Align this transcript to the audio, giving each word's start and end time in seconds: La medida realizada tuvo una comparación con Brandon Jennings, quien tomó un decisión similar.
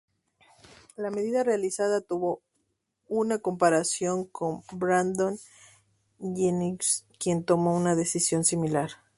La 0.97 1.11
medida 1.11 1.43
realizada 1.43 2.01
tuvo 2.01 2.41
una 3.07 3.37
comparación 3.37 4.25
con 4.25 4.63
Brandon 4.71 5.37
Jennings, 6.19 7.05
quien 7.19 7.43
tomó 7.45 7.75
un 7.77 7.83
decisión 7.95 8.43
similar. 8.43 8.89